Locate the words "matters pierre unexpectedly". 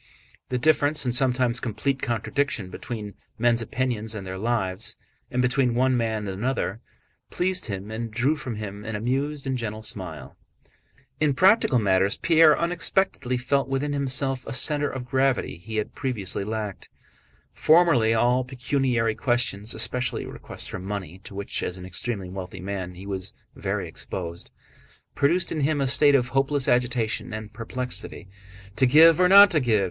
11.77-13.37